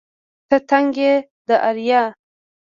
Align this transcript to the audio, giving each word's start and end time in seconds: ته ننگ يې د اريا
ته 0.49 0.57
ننگ 0.69 0.95
يې 1.03 1.13
د 1.47 1.49
اريا 1.69 2.03